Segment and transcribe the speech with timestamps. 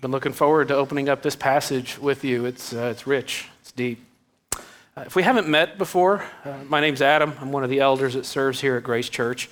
[0.00, 2.46] I've been looking forward to opening up this passage with you.
[2.46, 4.02] It's, uh, it's rich, it's deep.
[4.56, 7.34] Uh, if we haven't met before, uh, my name's Adam.
[7.38, 9.50] I'm one of the elders that serves here at Grace Church.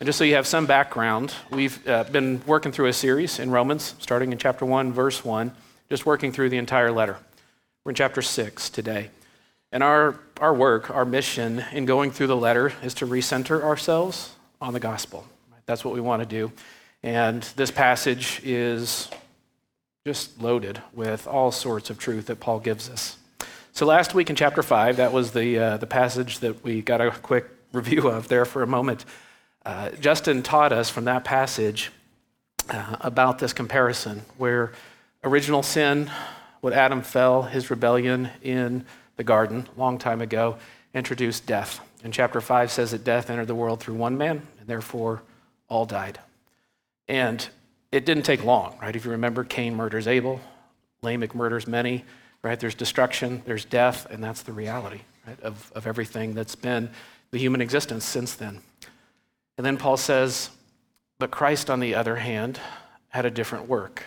[0.00, 3.50] And just so you have some background, we've uh, been working through a series in
[3.50, 5.52] Romans, starting in chapter 1, verse 1,
[5.90, 7.18] just working through the entire letter.
[7.84, 9.10] We're in chapter 6 today.
[9.70, 14.34] And our, our work, our mission in going through the letter is to recenter ourselves
[14.62, 15.26] on the gospel.
[15.66, 16.52] That's what we want to do.
[17.02, 19.10] And this passage is
[20.06, 23.18] just loaded with all sorts of truth that Paul gives us.
[23.72, 27.02] So last week in chapter 5, that was the, uh, the passage that we got
[27.02, 29.04] a quick review of there for a moment.
[29.62, 31.92] Uh, Justin taught us from that passage
[32.70, 34.72] uh, about this comparison where
[35.22, 36.10] original sin,
[36.62, 40.56] when Adam fell, his rebellion in the garden a long time ago,
[40.94, 41.78] introduced death.
[42.02, 45.20] And chapter 5 says that death entered the world through one man, and therefore
[45.68, 46.18] all died.
[47.06, 47.46] And
[47.92, 48.94] it didn't take long, right?
[48.94, 50.40] If you remember, Cain murders Abel,
[51.02, 52.04] Lamech murders many,
[52.42, 52.58] right?
[52.58, 56.90] There's destruction, there's death, and that's the reality right, of, of everything that's been
[57.30, 58.60] the human existence since then.
[59.56, 60.50] And then Paul says,
[61.18, 62.58] but Christ, on the other hand,
[63.08, 64.04] had a different work.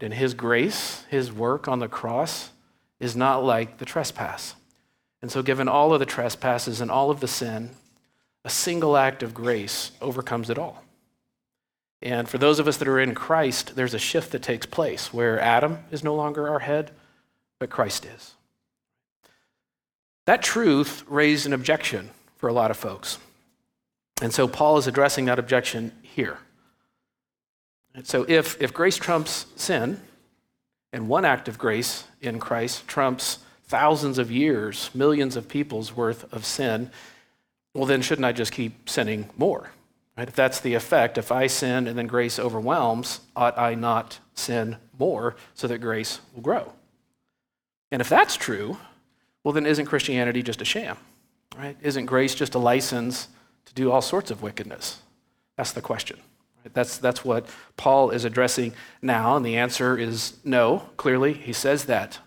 [0.00, 2.50] And his grace, his work on the cross,
[3.00, 4.54] is not like the trespass.
[5.22, 7.70] And so, given all of the trespasses and all of the sin,
[8.44, 10.83] a single act of grace overcomes it all.
[12.04, 15.12] And for those of us that are in Christ, there's a shift that takes place
[15.12, 16.90] where Adam is no longer our head,
[17.58, 18.34] but Christ is.
[20.26, 23.18] That truth raised an objection for a lot of folks.
[24.20, 26.38] And so Paul is addressing that objection here.
[27.94, 30.00] And so if, if grace trumps sin,
[30.92, 36.30] and one act of grace in Christ trumps thousands of years, millions of people's worth
[36.32, 36.90] of sin,
[37.72, 39.70] well, then shouldn't I just keep sinning more?
[40.16, 40.28] Right?
[40.28, 44.76] If that's the effect, if I sin and then grace overwhelms, ought I not sin
[44.98, 46.72] more so that grace will grow?
[47.90, 48.78] And if that's true,
[49.42, 50.96] well, then isn't Christianity just a sham?
[51.56, 51.76] Right?
[51.82, 53.28] Isn't grace just a license
[53.66, 55.00] to do all sorts of wickedness?
[55.56, 56.18] That's the question.
[56.62, 56.74] Right?
[56.74, 58.72] That's, that's what Paul is addressing
[59.02, 61.32] now, and the answer is no, clearly.
[61.32, 62.18] He says that.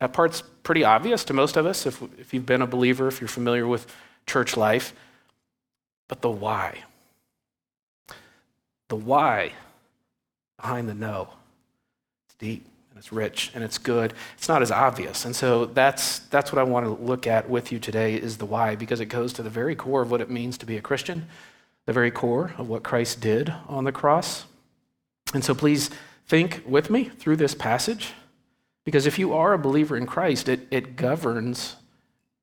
[0.00, 3.20] That part's pretty obvious to most of us if, if you've been a believer, if
[3.20, 3.86] you're familiar with
[4.26, 4.92] church life.
[6.08, 6.84] But the why,
[8.94, 9.52] the why
[10.56, 11.28] behind the no.
[12.26, 14.14] It's deep and it's rich and it's good.
[14.38, 15.24] It's not as obvious.
[15.24, 18.46] And so that's, that's what I want to look at with you today is the
[18.46, 20.80] why, because it goes to the very core of what it means to be a
[20.80, 21.26] Christian,
[21.86, 24.44] the very core of what Christ did on the cross.
[25.32, 25.90] And so please
[26.28, 28.12] think with me through this passage,
[28.84, 31.76] because if you are a believer in Christ, it, it governs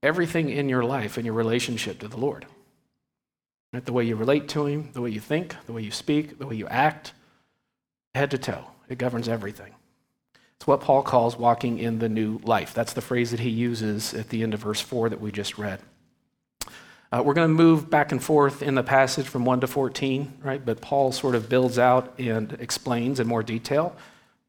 [0.04, 2.46] everything in your life and your relationship to the Lord.
[3.74, 3.86] Right?
[3.86, 6.48] The way you relate to Him, the way you think, the way you speak, the
[6.48, 7.14] way you act,
[8.14, 8.66] head to toe.
[8.90, 9.74] It governs everything.
[10.58, 12.74] It's what Paul calls walking in the new life.
[12.74, 15.58] That's the phrase that he uses at the end of verse 4 that we just
[15.58, 15.80] read.
[17.12, 20.34] Uh, we're going to move back and forth in the passage from 1 to 14,
[20.44, 20.64] right?
[20.64, 23.96] But Paul sort of builds out and explains in more detail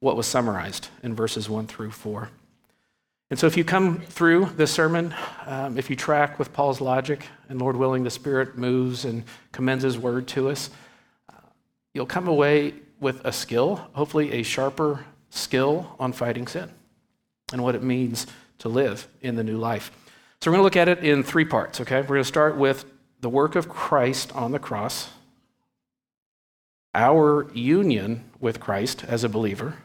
[0.00, 2.28] what was summarized in verses 1 through 4.
[3.32, 5.14] And so, if you come through this sermon,
[5.46, 9.84] um, if you track with Paul's logic, and Lord willing, the Spirit moves and commends
[9.84, 10.68] His word to us,
[11.30, 11.36] uh,
[11.94, 16.68] you'll come away with a skill, hopefully a sharper skill on fighting sin
[17.54, 18.26] and what it means
[18.58, 19.90] to live in the new life.
[20.42, 22.02] So, we're going to look at it in three parts, okay?
[22.02, 22.84] We're going to start with
[23.22, 25.08] the work of Christ on the cross,
[26.94, 29.78] our union with Christ as a believer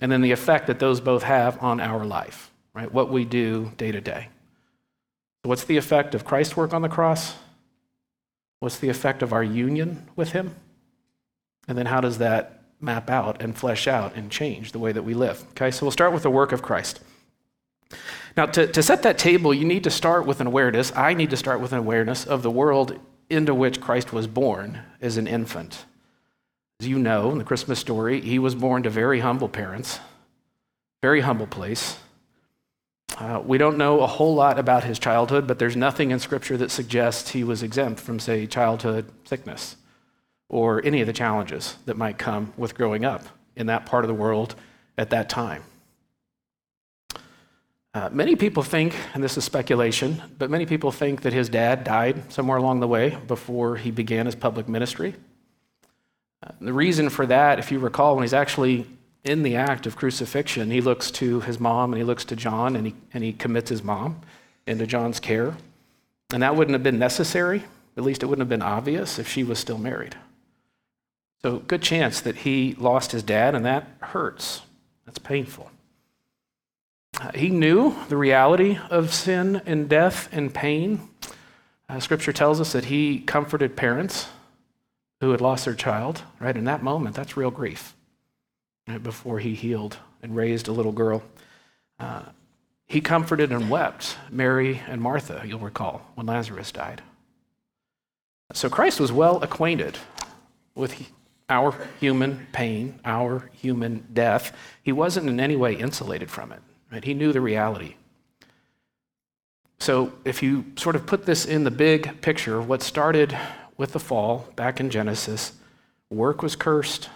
[0.00, 2.92] and then the effect that those both have on our life, right?
[2.92, 4.28] What we do day to day.
[5.42, 7.34] What's the effect of Christ's work on the cross?
[8.60, 10.54] What's the effect of our union with Him?
[11.66, 15.02] And then how does that map out and flesh out and change the way that
[15.02, 15.44] we live?
[15.50, 17.00] Okay, so we'll start with the work of Christ.
[18.36, 20.92] Now, to, to set that table, you need to start with an awareness.
[20.94, 22.98] I need to start with an awareness of the world
[23.30, 25.84] into which Christ was born as an infant.
[26.80, 29.98] As you know, in the Christmas story, he was born to very humble parents,
[31.02, 31.98] very humble place.
[33.16, 36.56] Uh, we don't know a whole lot about his childhood, but there's nothing in Scripture
[36.56, 39.74] that suggests he was exempt from, say, childhood sickness
[40.48, 43.24] or any of the challenges that might come with growing up
[43.56, 44.54] in that part of the world
[44.96, 45.64] at that time.
[47.92, 51.82] Uh, many people think, and this is speculation, but many people think that his dad
[51.82, 55.16] died somewhere along the way before he began his public ministry.
[56.60, 58.86] The reason for that, if you recall, when he's actually
[59.24, 62.76] in the act of crucifixion, he looks to his mom and he looks to John
[62.76, 64.20] and he, and he commits his mom
[64.66, 65.56] into John's care.
[66.32, 67.64] And that wouldn't have been necessary,
[67.96, 70.16] at least it wouldn't have been obvious if she was still married.
[71.42, 74.62] So, good chance that he lost his dad, and that hurts.
[75.06, 75.70] That's painful.
[77.18, 81.08] Uh, he knew the reality of sin and death and pain.
[81.88, 84.28] Uh, scripture tells us that he comforted parents
[85.20, 86.56] who had lost their child, right?
[86.56, 87.94] In that moment, that's real grief.
[88.86, 89.02] Right?
[89.02, 91.22] Before he healed and raised a little girl.
[91.98, 92.22] Uh,
[92.86, 97.02] he comforted and wept Mary and Martha, you'll recall, when Lazarus died.
[98.54, 99.98] So Christ was well acquainted
[100.74, 101.10] with
[101.50, 104.56] our human pain, our human death.
[104.82, 106.60] He wasn't in any way insulated from it.
[106.90, 107.04] Right?
[107.04, 107.96] He knew the reality.
[109.80, 113.36] So if you sort of put this in the big picture, what started
[113.78, 115.52] with the fall back in Genesis,
[116.10, 117.08] work was cursed,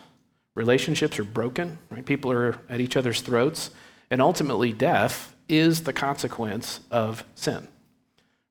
[0.54, 2.06] relationships are broken, right?
[2.06, 3.70] People are at each other's throats,
[4.10, 7.68] and ultimately death is the consequence of sin.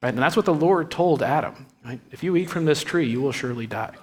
[0.03, 0.13] Right?
[0.13, 1.67] And that's what the Lord told Adam.
[1.85, 1.99] Right?
[2.11, 3.95] If you eat from this tree, you will surely die.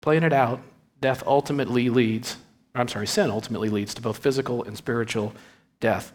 [0.00, 0.60] Playing it out,
[1.00, 2.36] death ultimately leads,
[2.74, 5.32] I'm sorry, sin ultimately leads to both physical and spiritual
[5.78, 6.12] death.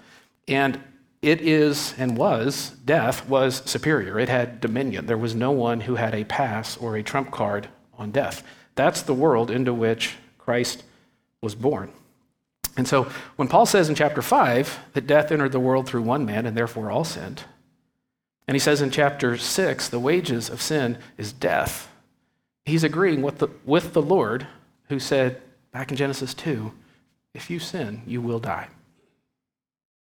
[0.48, 0.82] And
[1.26, 4.20] it is and was, death was superior.
[4.20, 5.08] It had dominion.
[5.08, 7.68] There was no one who had a pass or a trump card
[7.98, 8.44] on death.
[8.76, 10.84] That's the world into which Christ
[11.42, 11.92] was born.
[12.78, 16.28] And so when Paul says in chapter 5 that death entered the world through one
[16.28, 17.46] man and therefore all sinned,
[18.48, 21.92] and he says in chapter 6 the wages of sin is death,
[22.66, 24.46] he's agreeing with the, with the Lord
[24.90, 25.42] who said
[25.72, 26.72] back in Genesis 2
[27.34, 28.68] if you sin, you will die.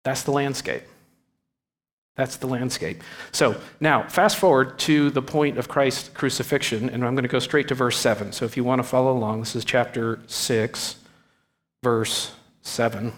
[0.05, 0.82] That's the landscape.
[2.19, 3.05] That's the landscape.
[3.31, 7.38] So now, fast forward to the point of Christ's crucifixion, and I'm going to go
[7.38, 8.32] straight to verse 7.
[8.32, 10.97] So if you want to follow along, this is chapter 6,
[11.85, 12.32] verse
[12.62, 13.12] 7.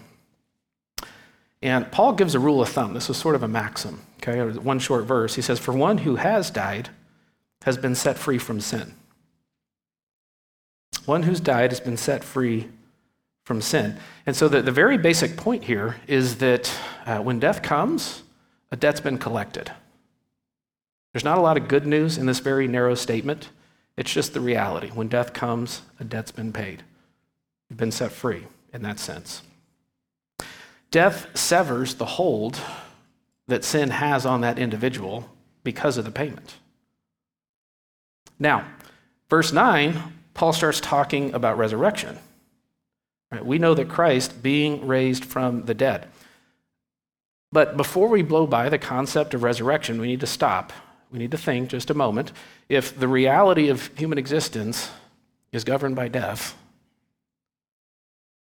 [1.62, 2.92] And Paul gives a rule of thumb.
[2.92, 4.42] This is sort of a maxim, okay?
[4.58, 5.34] One short verse.
[5.34, 6.90] He says, For one who has died
[7.62, 8.92] has been set free from sin.
[11.06, 12.68] One who's died has been set free
[13.46, 13.96] from sin.
[14.26, 16.70] And so the, the very basic point here is that
[17.06, 18.24] uh, when death comes,
[18.70, 19.72] a debt's been collected.
[21.12, 23.48] There's not a lot of good news in this very narrow statement.
[23.96, 24.88] It's just the reality.
[24.88, 26.84] When death comes, a debt's been paid.
[27.68, 29.42] You've been set free in that sense.
[30.90, 32.60] Death severs the hold
[33.46, 35.28] that sin has on that individual
[35.64, 36.56] because of the payment.
[38.38, 38.66] Now,
[39.28, 40.02] verse 9,
[40.34, 42.18] Paul starts talking about resurrection.
[43.30, 43.44] Right?
[43.44, 46.08] We know that Christ being raised from the dead.
[47.52, 50.72] But before we blow by the concept of resurrection, we need to stop.
[51.10, 52.32] We need to think just a moment.
[52.68, 54.90] If the reality of human existence
[55.52, 56.56] is governed by death,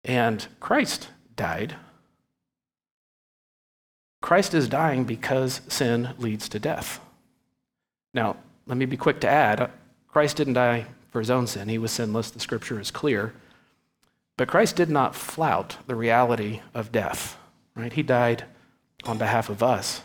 [0.05, 1.75] and Christ died,
[4.21, 6.99] Christ is dying because sin leads to death.
[8.13, 9.69] Now, let me be quick to add
[10.07, 12.31] Christ didn't die for his own sin, he was sinless.
[12.31, 13.33] The scripture is clear.
[14.37, 17.37] But Christ did not flout the reality of death,
[17.75, 17.91] right?
[17.91, 18.45] He died
[19.05, 20.01] on behalf of us,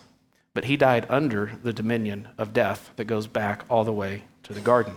[0.54, 4.52] but he died under the dominion of death that goes back all the way to
[4.52, 4.94] the garden.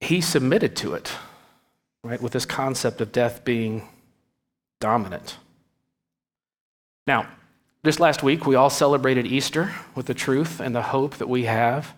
[0.00, 1.12] He submitted to it,
[2.02, 3.88] right, with this concept of death being
[4.80, 5.36] dominant.
[7.06, 7.28] Now,
[7.82, 11.44] this last week, we all celebrated Easter with the truth and the hope that we
[11.44, 11.94] have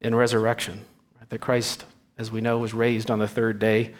[0.00, 0.84] in resurrection,
[1.18, 1.28] right?
[1.28, 1.84] that Christ,
[2.16, 3.94] as we know, was raised on the third day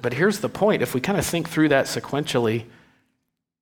[0.00, 2.64] but here's the point if we kind of think through that sequentially,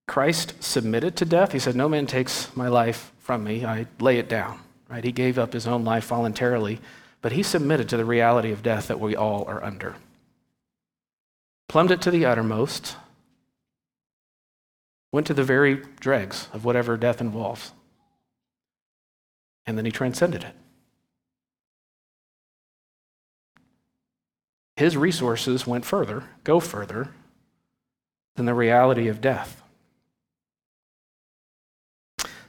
[0.06, 1.52] Christ submitted to death.
[1.52, 4.60] He said, No man takes my life from me, I lay it down.
[4.88, 5.04] Right?
[5.04, 6.80] He gave up his own life voluntarily,
[7.22, 9.96] but he submitted to the reality of death that we all are under.
[11.68, 12.96] Plumbed it to the uttermost,
[15.10, 17.72] went to the very dregs of whatever death involves,
[19.66, 20.54] and then he transcended it.
[24.76, 27.10] His resources went further, go further
[28.36, 29.62] than the reality of death.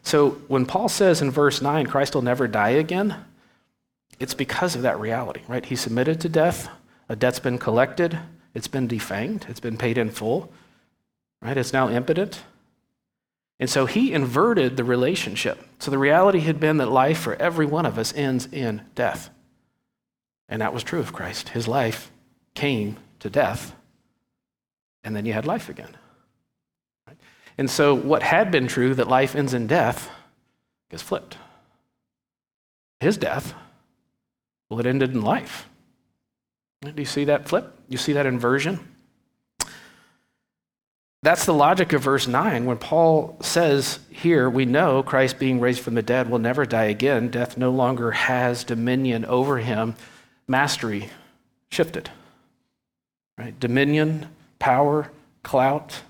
[0.01, 3.25] So when Paul says in verse 9, Christ will never die again,
[4.19, 5.65] it's because of that reality, right?
[5.65, 6.69] He submitted to death,
[7.09, 8.17] a debt's been collected,
[8.53, 10.51] it's been defanged, it's been paid in full,
[11.41, 11.57] right?
[11.57, 12.41] It's now impotent.
[13.59, 15.65] And so he inverted the relationship.
[15.79, 19.29] So the reality had been that life for every one of us ends in death.
[20.49, 21.49] And that was true of Christ.
[21.49, 22.11] His life
[22.55, 23.75] came to death,
[25.03, 25.95] and then you had life again.
[27.57, 30.09] And so, what had been true, that life ends in death,
[30.89, 31.37] gets flipped.
[32.99, 33.53] His death,
[34.69, 35.69] well, it ended in life.
[36.81, 37.73] Do you see that flip?
[37.87, 38.95] You see that inversion?
[41.25, 45.79] that's the logic of verse 9 when Paul says here, we know Christ being raised
[45.79, 47.29] from the dead will never die again.
[47.29, 49.95] Death no longer has dominion over him.
[50.47, 51.09] Mastery
[51.71, 52.11] shifted.
[53.37, 53.59] Right?
[53.59, 55.11] Dominion, power,
[55.43, 56.01] clout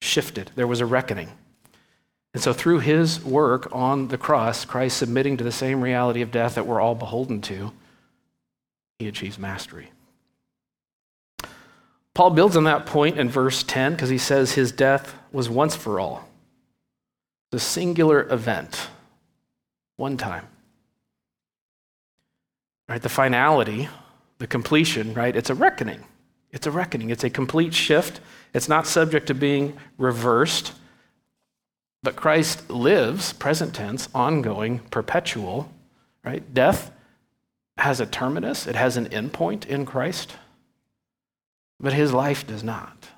[0.00, 0.50] shifted.
[0.54, 1.30] There was a reckoning.
[2.34, 6.30] And so, through his work on the cross, Christ submitting to the same reality of
[6.30, 7.72] death that we're all beholden to,
[8.98, 9.90] he achieves mastery.
[12.14, 15.76] Paul builds on that point in verse 10 because he says his death was once
[15.76, 16.28] for all.
[17.52, 18.88] It's a singular event,
[19.96, 20.46] one time.
[22.88, 23.88] Right, the finality,
[24.38, 25.34] the completion, right?
[25.34, 26.04] It's a reckoning.
[26.50, 27.10] It's a reckoning.
[27.10, 28.20] It's a complete shift.
[28.54, 30.72] It's not subject to being reversed.
[32.02, 35.70] But Christ lives, present tense, ongoing, perpetual,
[36.24, 36.54] right?
[36.54, 36.90] Death
[37.78, 40.34] has a terminus, it has an endpoint in Christ,
[41.78, 43.08] but his life does not.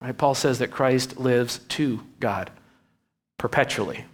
[0.00, 0.16] Right?
[0.16, 2.50] Paul says that Christ lives to God
[3.38, 4.04] perpetually.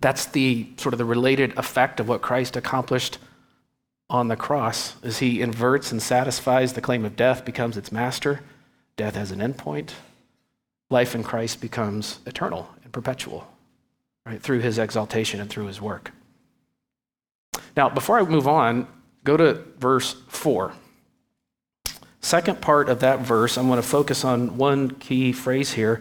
[0.00, 3.18] That's the sort of the related effect of what Christ accomplished
[4.10, 8.40] on the cross as he inverts and satisfies the claim of death becomes its master.
[8.96, 9.90] Death has an endpoint.
[10.90, 13.46] Life in christ becomes eternal and perpetual
[14.24, 16.12] right through his exaltation and through his work.
[17.76, 18.86] Now before i move on
[19.24, 20.72] go to verse 4.
[22.20, 26.00] Second part of that verse i'm going to focus on one key phrase here.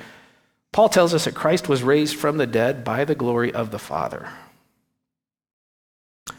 [0.71, 3.79] Paul tells us that christ was raised from the dead by the glory of the
[3.79, 4.29] father.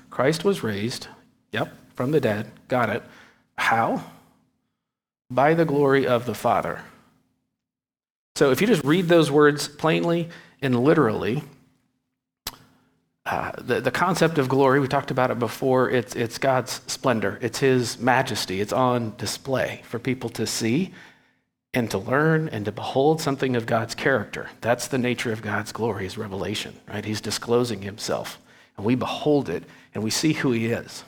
[0.09, 1.09] Christ was raised
[1.53, 2.51] Yep, from the dead.
[2.69, 3.03] Got it.
[3.57, 4.05] How?
[5.31, 6.83] By the glory of the Father.
[8.37, 10.29] So if you just read those words plainly
[10.63, 11.43] and literally,
[13.27, 17.39] uh, the, the concept of glory, we talked about it before, it's, it's God's splendor,
[17.43, 20.95] it's His majesty, it's on display for people to see
[21.75, 24.49] and to learn and to behold something of God's character.
[24.63, 27.05] That's the nature of God's glory, His revelation, right?
[27.05, 28.39] He's disclosing Himself,
[28.77, 29.65] and we behold it
[29.95, 31.05] and we see who He is.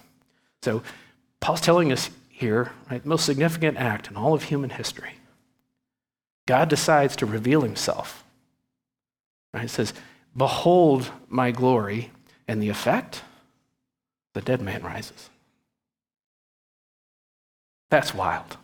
[0.62, 0.82] So
[1.40, 5.14] Paul's telling us here, right, most significant act in all of human history.
[6.46, 8.24] God decides to reveal himself.
[9.52, 9.64] Right?
[9.64, 9.94] It says,
[10.36, 12.10] Behold my glory,
[12.46, 13.22] and the effect,
[14.32, 15.28] the dead man rises.
[17.90, 18.56] That's wild,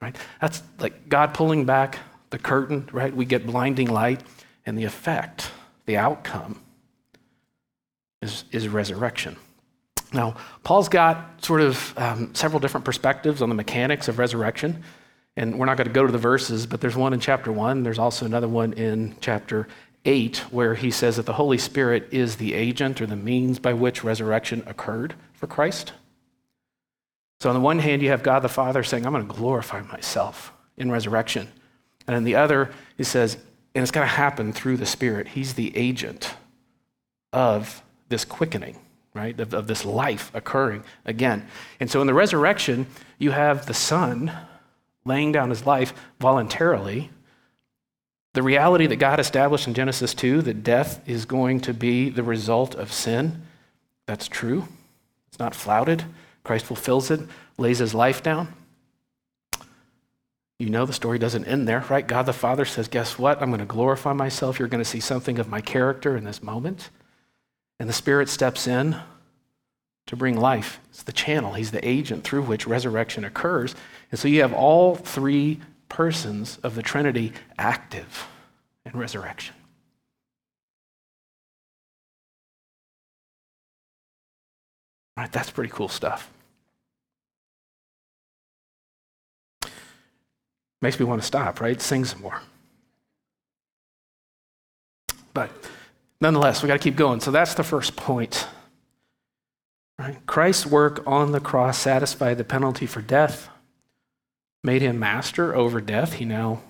[0.00, 0.16] right?
[0.40, 1.98] That's like God pulling back
[2.30, 3.14] the curtain, right?
[3.14, 4.22] We get blinding light,
[4.66, 5.50] and the effect,
[5.86, 6.60] the outcome,
[8.20, 9.36] is, is resurrection.
[10.12, 14.82] Now, Paul's got sort of um, several different perspectives on the mechanics of resurrection.
[15.36, 17.82] And we're not going to go to the verses, but there's one in chapter one.
[17.82, 19.66] There's also another one in chapter
[20.04, 23.72] eight where he says that the Holy Spirit is the agent or the means by
[23.72, 25.92] which resurrection occurred for Christ.
[27.40, 29.80] So, on the one hand, you have God the Father saying, I'm going to glorify
[29.82, 31.48] myself in resurrection.
[32.06, 33.36] And on the other, he says,
[33.74, 35.28] and it's going to happen through the Spirit.
[35.28, 36.34] He's the agent
[37.32, 38.76] of this quickening
[39.14, 41.46] right, of, of this life occurring again.
[41.80, 42.86] And so in the resurrection,
[43.18, 44.32] you have the Son
[45.04, 47.10] laying down his life voluntarily.
[48.34, 52.22] The reality that God established in Genesis 2 that death is going to be the
[52.22, 53.42] result of sin,
[54.06, 54.66] that's true.
[55.28, 56.04] It's not flouted.
[56.44, 57.20] Christ fulfills it,
[57.58, 58.54] lays his life down.
[60.58, 62.06] You know the story doesn't end there, right?
[62.06, 63.42] God the Father says, Guess what?
[63.42, 64.58] I'm going to glorify myself.
[64.58, 66.90] You're going to see something of my character in this moment.
[67.82, 68.94] And the Spirit steps in
[70.06, 70.78] to bring life.
[70.90, 73.74] It's the channel, He's the agent through which resurrection occurs.
[74.12, 75.58] And so you have all three
[75.88, 78.28] persons of the Trinity active
[78.86, 79.56] in resurrection.
[85.16, 86.30] Right, that's pretty cool stuff.
[90.80, 91.80] Makes me want to stop, right?
[91.80, 92.42] Sing some more.
[95.34, 95.50] But
[96.22, 97.18] Nonetheless, we got to keep going.
[97.18, 98.46] So that's the first point.
[99.98, 100.24] Right?
[100.24, 103.48] Christ's work on the cross satisfied the penalty for death,
[104.62, 106.12] made him master over death.
[106.14, 106.62] He now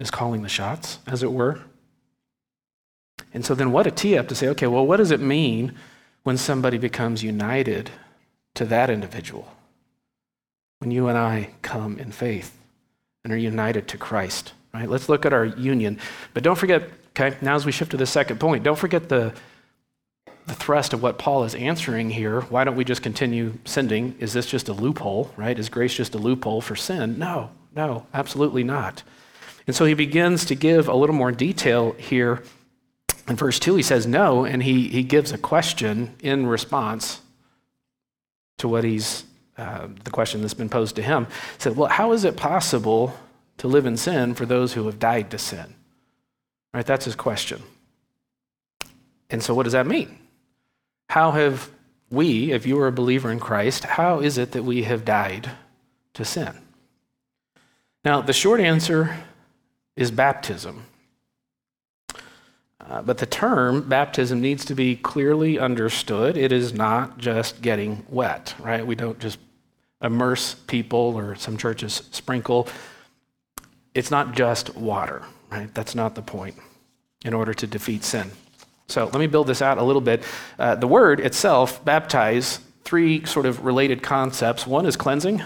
[0.00, 1.60] is calling the shots, as it were.
[3.34, 5.74] And so then what a tee up to say, okay, well, what does it mean
[6.22, 7.90] when somebody becomes united
[8.54, 9.52] to that individual?
[10.78, 12.58] When you and I come in faith
[13.22, 14.88] and are united to Christ, right?
[14.88, 15.98] Let's look at our union.
[16.32, 19.32] But don't forget Okay, now as we shift to the second point, don't forget the,
[20.46, 22.42] the thrust of what Paul is answering here.
[22.42, 24.14] Why don't we just continue sending?
[24.18, 25.58] Is this just a loophole, right?
[25.58, 27.18] Is grace just a loophole for sin?
[27.18, 29.02] No, no, absolutely not.
[29.66, 32.42] And so he begins to give a little more detail here.
[33.26, 37.22] In verse 2, he says no, and he, he gives a question in response
[38.58, 39.24] to what he's,
[39.56, 41.24] uh, the question that's been posed to him.
[41.24, 43.16] He said, Well, how is it possible
[43.56, 45.75] to live in sin for those who have died to sin?
[46.76, 46.84] Right?
[46.84, 47.62] That's his question.
[49.30, 50.18] And so, what does that mean?
[51.08, 51.70] How have
[52.10, 55.52] we, if you are a believer in Christ, how is it that we have died
[56.12, 56.52] to sin?
[58.04, 59.16] Now, the short answer
[59.96, 60.84] is baptism.
[62.78, 66.36] Uh, but the term baptism needs to be clearly understood.
[66.36, 68.86] It is not just getting wet, right?
[68.86, 69.38] We don't just
[70.02, 72.68] immerse people or some churches sprinkle.
[73.94, 75.74] It's not just water, right?
[75.74, 76.56] That's not the point
[77.26, 78.30] in order to defeat sin.
[78.88, 80.22] So let me build this out a little bit.
[80.58, 84.66] Uh, the word itself, baptize, three sort of related concepts.
[84.66, 85.42] One is cleansing,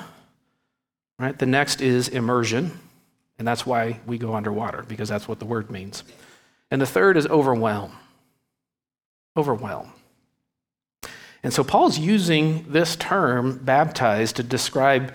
[1.18, 1.36] right?
[1.36, 2.78] The next is immersion,
[3.38, 6.04] and that's why we go underwater, because that's what the word means.
[6.70, 7.92] And the third is overwhelm.
[9.36, 9.92] Overwhelm.
[11.42, 15.14] And so Paul's using this term, baptized, to describe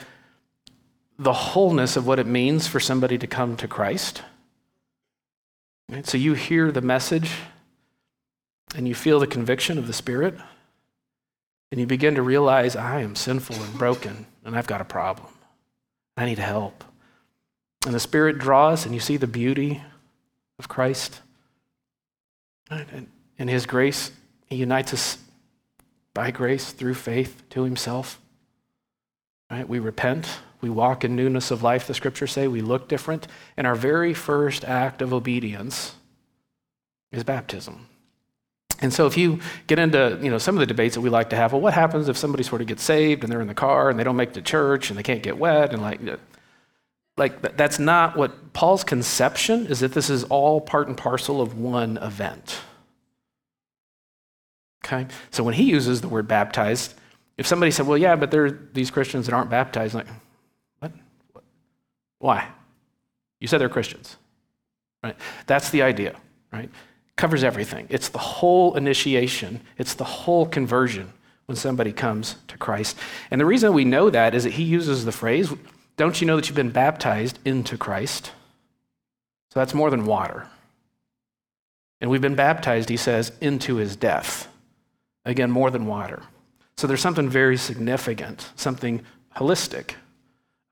[1.20, 4.24] the wholeness of what it means for somebody to come to Christ.
[5.90, 6.06] Right?
[6.06, 7.32] So you hear the message
[8.76, 10.36] and you feel the conviction of the Spirit,
[11.72, 15.30] and you begin to realize, I am sinful and broken, and I've got a problem.
[16.18, 16.84] I need help.
[17.86, 19.82] And the Spirit draws, and you see the beauty
[20.60, 21.22] of Christ.
[22.70, 24.12] And in His grace,
[24.48, 25.18] He unites us
[26.14, 28.20] by grace through faith to Himself.
[29.50, 29.68] Right?
[29.68, 30.28] We repent.
[30.66, 32.48] We walk in newness of life, the scriptures say.
[32.48, 33.28] We look different.
[33.56, 35.94] And our very first act of obedience
[37.12, 37.86] is baptism.
[38.82, 41.30] And so if you get into, you know, some of the debates that we like
[41.30, 43.54] to have, well, what happens if somebody sort of gets saved and they're in the
[43.54, 46.06] car and they don't make it to church and they can't get wet and like
[46.08, 46.18] uh,
[47.16, 51.60] like that's not what Paul's conception is that this is all part and parcel of
[51.60, 52.60] one event.
[54.84, 55.06] Okay?
[55.30, 56.96] So when he uses the word baptized,
[57.38, 60.08] if somebody said, "Well, yeah, but there are these Christians that aren't baptized," like?
[62.26, 62.48] Why?
[63.40, 64.18] You said they're Christians,
[65.04, 65.16] right?
[65.46, 66.16] That's the idea,
[66.52, 66.72] right?
[67.18, 67.86] covers everything.
[67.92, 71.14] It's the whole initiation, it's the whole conversion
[71.46, 72.98] when somebody comes to Christ.
[73.30, 75.54] And the reason we know that is that he uses the phrase,
[75.98, 78.32] Don't you know that you've been baptized into Christ?
[79.52, 80.48] So that's more than water.
[82.02, 84.48] And we've been baptized, he says, into his death.
[85.26, 86.24] Again, more than water.
[86.76, 89.04] So there's something very significant, something
[89.36, 89.94] holistic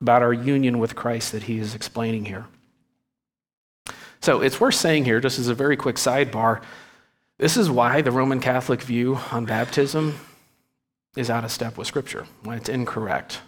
[0.03, 2.45] about our union with Christ that he is explaining here.
[4.19, 6.61] So it's worth saying here, just as a very quick sidebar,
[7.39, 10.19] this is why the Roman Catholic view on baptism
[11.15, 13.39] is out of step with Scripture, why it's incorrect.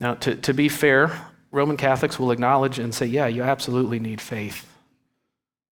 [0.00, 4.20] Now, to, to be fair, Roman Catholics will acknowledge and say, yeah, you absolutely need
[4.20, 4.68] faith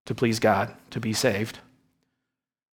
[0.06, 1.58] to please God, to be saved.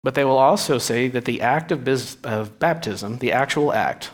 [0.03, 4.11] But they will also say that the act of, biz- of baptism, the actual act,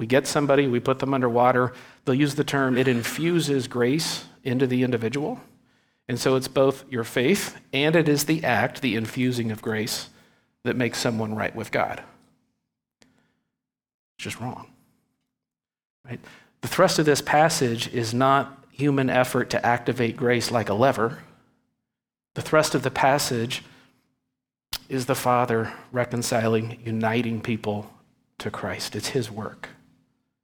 [0.00, 4.24] we get somebody, we put them under water, they'll use the term, it infuses grace
[4.42, 5.38] into the individual.
[6.08, 10.08] And so it's both your faith and it is the act, the infusing of grace,
[10.64, 12.02] that makes someone right with God.
[13.02, 14.68] It's just wrong.
[16.06, 16.20] Right?
[16.62, 21.18] The thrust of this passage is not human effort to activate grace like a lever.
[22.36, 23.62] The thrust of the passage
[24.88, 27.92] is the Father reconciling, uniting people
[28.38, 28.96] to Christ.
[28.96, 29.68] It's His work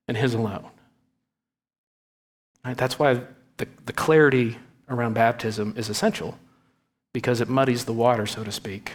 [0.09, 0.71] and His alone.
[2.65, 2.77] Right?
[2.77, 3.21] That's why
[3.57, 6.39] the, the clarity around baptism is essential
[7.13, 8.93] because it muddies the water, so to speak,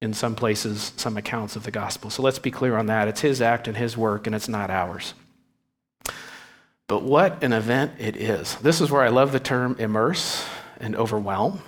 [0.00, 2.08] in some places, some accounts of the gospel.
[2.08, 3.08] So let's be clear on that.
[3.08, 5.14] It's his act and his work, and it's not ours.
[6.86, 8.56] But what an event it is.
[8.56, 10.44] This is where I love the term immerse
[10.80, 11.60] and overwhelm.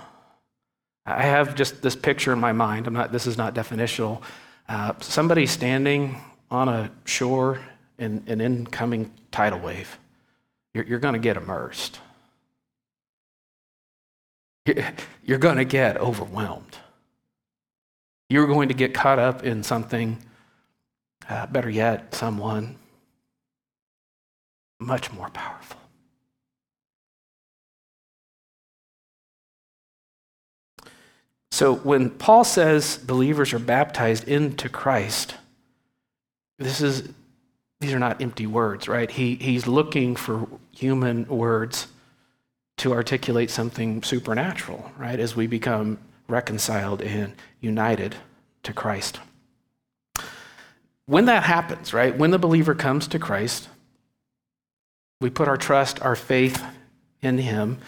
[1.04, 2.86] I have just this picture in my mind.
[2.86, 4.22] I'm not, this is not definitional.
[4.68, 7.60] Uh, somebody standing on a shore
[7.98, 9.98] in an incoming tidal wave.
[10.74, 11.98] You're, you're going to get immersed
[15.24, 16.78] you're going to get overwhelmed.
[18.30, 20.18] You're going to get caught up in something,
[21.28, 22.76] uh, better yet, someone
[24.80, 25.78] much more powerful.
[31.50, 35.34] So when Paul says believers are baptized into Christ,
[36.58, 37.10] this is
[37.82, 39.10] these are not empty words, right?
[39.10, 41.88] He, he's looking for human words
[42.78, 48.16] to articulate something supernatural, right, as we become reconciled and united
[48.62, 49.20] to Christ.
[51.06, 53.68] When that happens, right, when the believer comes to Christ,
[55.20, 56.62] we put our trust, our faith
[57.20, 57.78] in him,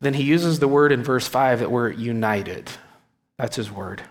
[0.00, 2.70] then he uses the word in verse 5 that we're united.
[3.38, 4.02] That's his word.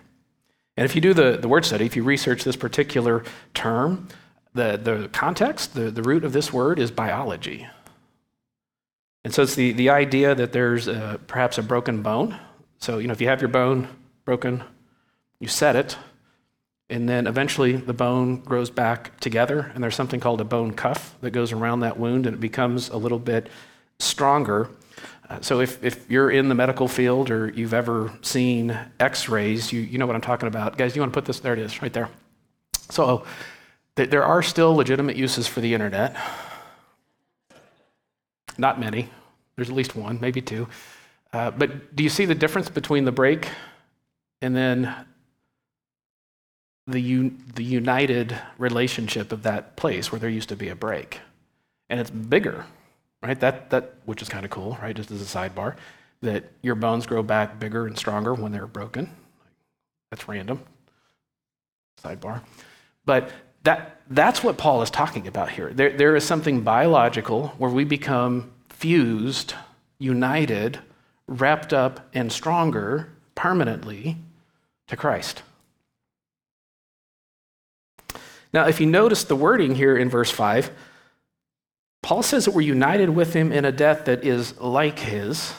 [0.75, 4.07] And if you do the, the word study, if you research this particular term,
[4.53, 7.67] the, the context, the, the root of this word is biology.
[9.23, 12.39] And so it's the, the idea that there's a, perhaps a broken bone.
[12.77, 13.87] So, you know, if you have your bone
[14.25, 14.63] broken,
[15.39, 15.97] you set it,
[16.89, 21.15] and then eventually the bone grows back together, and there's something called a bone cuff
[21.21, 23.49] that goes around that wound, and it becomes a little bit
[23.99, 24.69] stronger.
[25.29, 29.79] Uh, so if, if you're in the medical field or you've ever seen x-rays, you,
[29.79, 30.77] you know what I'm talking about.
[30.77, 31.39] Guys, you want to put this?
[31.39, 32.09] There it is, right there.
[32.89, 33.25] So
[33.95, 36.15] there are still legitimate uses for the internet.
[38.57, 39.09] Not many.
[39.55, 40.67] There's at least one, maybe two.
[41.31, 43.49] Uh, but do you see the difference between the break
[44.41, 44.93] and then
[46.87, 51.19] the, un- the united relationship of that place where there used to be a break?
[51.89, 52.65] And it's bigger,
[53.21, 53.39] right?
[53.39, 54.95] That, that, which is kind of cool, right?
[54.95, 55.75] Just as a sidebar,
[56.21, 59.09] that your bones grow back bigger and stronger when they're broken.
[60.09, 60.61] That's random.
[62.03, 62.41] Sidebar.
[63.05, 63.31] But
[63.63, 65.71] that, that's what Paul is talking about here.
[65.73, 69.53] There, there is something biological where we become fused,
[69.99, 70.79] united,
[71.27, 74.17] wrapped up, and stronger permanently
[74.87, 75.41] to Christ.
[78.53, 80.71] Now, if you notice the wording here in verse 5,
[82.03, 85.53] Paul says that we're united with him in a death that is like his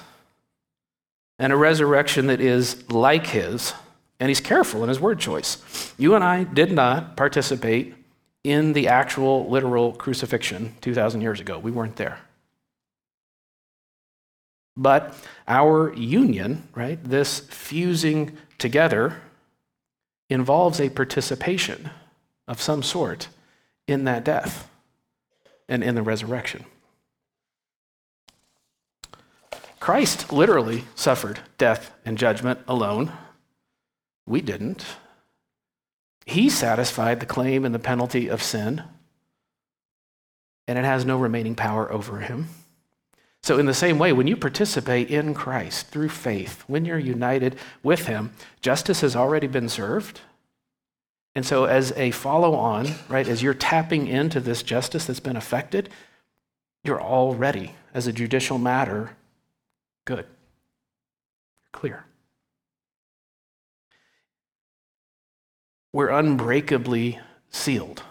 [1.38, 3.72] and a resurrection that is like his.
[4.20, 5.92] And he's careful in his word choice.
[5.98, 7.94] You and I did not participate
[8.42, 11.58] in the actual literal crucifixion 2,000 years ago.
[11.58, 12.20] We weren't there.
[14.76, 15.14] But
[15.46, 19.20] our union, right, this fusing together,
[20.28, 21.90] involves a participation
[22.48, 23.28] of some sort
[23.86, 24.68] in that death
[25.68, 26.64] and in the resurrection.
[29.80, 33.12] Christ literally suffered death and judgment alone.
[34.26, 34.84] We didn't.
[36.26, 38.82] He satisfied the claim and the penalty of sin,
[40.66, 42.48] and it has no remaining power over him.
[43.44, 47.56] So, in the same way, when you participate in Christ through faith, when you're united
[47.82, 48.32] with Him,
[48.62, 50.22] justice has already been served.
[51.34, 55.36] And so, as a follow on, right, as you're tapping into this justice that's been
[55.36, 55.90] affected,
[56.84, 59.14] you're already, as a judicial matter,
[60.06, 60.24] good.
[61.70, 62.06] Clear.
[65.94, 67.20] We're unbreakably
[67.52, 68.02] sealed.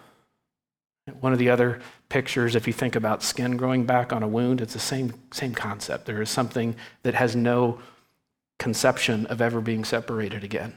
[1.19, 4.61] One of the other pictures, if you think about skin growing back on a wound,
[4.61, 6.05] it's the same, same concept.
[6.05, 7.81] There is something that has no
[8.57, 10.73] conception of ever being separated again.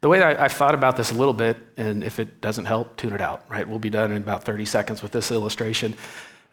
[0.00, 2.96] The way I, have thought about this a little bit, and if it doesn't help,
[2.96, 3.68] tune it out, right?
[3.68, 5.96] We'll be done in about 30 seconds with this illustration.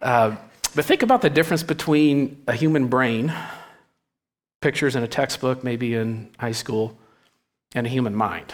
[0.01, 0.35] Uh,
[0.73, 3.31] but think about the difference between a human brain,
[4.61, 6.97] pictures in a textbook, maybe in high school,
[7.75, 8.51] and a human mind.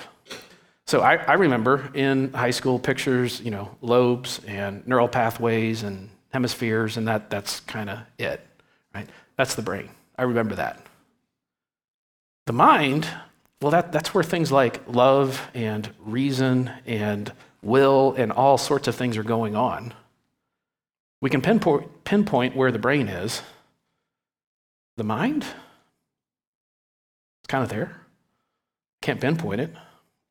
[0.88, 6.10] So I, I, remember in high school pictures, you know, lobes and neural pathways and
[6.34, 8.45] hemispheres, and that, that's kind of it,
[8.93, 9.07] right?
[9.38, 9.89] That's the brain.
[10.17, 10.86] I remember that.
[12.47, 13.07] The mind,
[13.62, 17.31] well, that, that's where things like love and reason and
[17.62, 19.93] will and all sorts of things are going on.
[21.21, 23.43] We can pinpoint, pinpoint where the brain is.
[24.97, 28.01] The mind, it's kind of there.
[29.02, 29.72] Can't pinpoint it.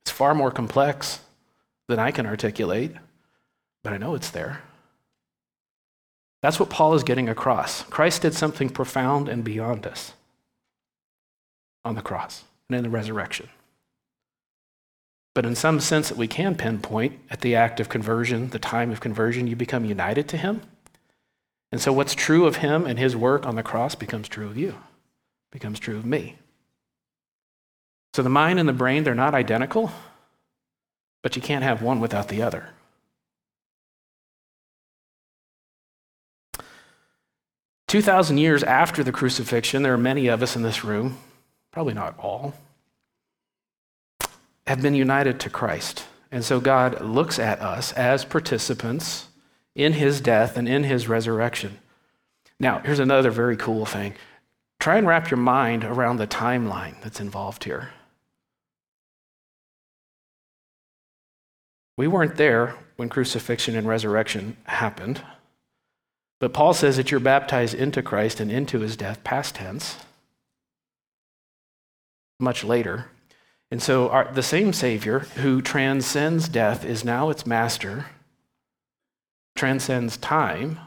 [0.02, 1.20] It's far more complex
[1.88, 2.92] than I can articulate,
[3.82, 4.62] but I know it's there.
[6.42, 7.82] That's what Paul is getting across.
[7.82, 10.14] Christ did something profound and beyond us
[11.84, 13.48] on the cross and in the resurrection.
[15.34, 18.90] But in some sense that we can pinpoint at the act of conversion, the time
[18.90, 20.62] of conversion, you become united to him.
[21.72, 24.56] And so what's true of him and his work on the cross becomes true of
[24.56, 24.76] you,
[25.52, 26.36] becomes true of me.
[28.14, 29.92] So the mind and the brain, they're not identical,
[31.22, 32.70] but you can't have one without the other.
[37.86, 41.18] Two thousand years after the crucifixion, there are many of us in this room,
[41.72, 42.54] probably not all,
[44.66, 46.04] have been united to Christ.
[46.30, 49.26] And so God looks at us as participants
[49.74, 51.78] in his death and in his resurrection.
[52.60, 54.14] Now, here's another very cool thing.
[54.78, 57.90] Try and wrap your mind around the timeline that's involved here.
[62.00, 65.22] We weren't there when crucifixion and resurrection happened.
[66.38, 69.98] But Paul says that you're baptized into Christ and into his death, past tense,
[72.38, 73.10] much later.
[73.70, 78.06] And so our, the same Savior who transcends death is now its master,
[79.54, 80.78] transcends time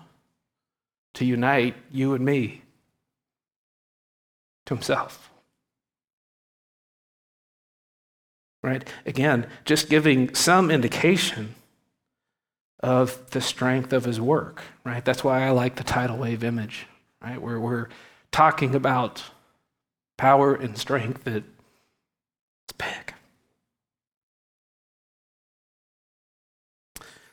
[1.13, 2.63] to unite you and me
[4.65, 5.30] to himself.
[8.63, 8.89] Right?
[9.06, 11.54] Again, just giving some indication
[12.80, 15.06] of the strength of his work, right?
[15.06, 16.88] That's why I like the tidal wave image,
[17.21, 17.39] right?
[17.41, 17.89] Where we're
[18.32, 19.23] talking about
[20.17, 21.43] power and strength that
[22.63, 23.13] it's big.